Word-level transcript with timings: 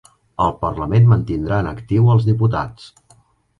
El 0.45 0.55
parlament 0.63 1.05
mantindrà 1.11 1.61
en 1.65 1.71
actiu 1.73 2.11
els 2.17 2.27
diputats 2.33 2.91